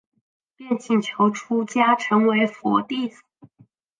[0.55, 3.21] 便请求出家成为佛弟子。